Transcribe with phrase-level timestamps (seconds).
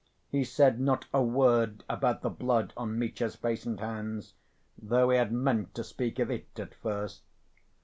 [0.31, 4.33] He said not a word about the blood on Mitya's face and hands,
[4.75, 7.21] though he had meant to speak of it at first.